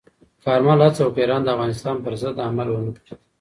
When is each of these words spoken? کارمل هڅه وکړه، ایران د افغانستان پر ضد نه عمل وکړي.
کارمل 0.43 0.79
هڅه 0.85 1.01
وکړه، 1.03 1.21
ایران 1.21 1.41
د 1.43 1.47
افغانستان 1.55 1.95
پر 2.03 2.13
ضد 2.21 2.35
نه 2.39 2.43
عمل 2.49 2.67
وکړي. 2.69 3.13